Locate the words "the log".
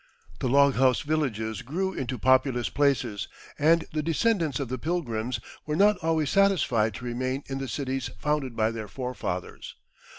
0.39-0.73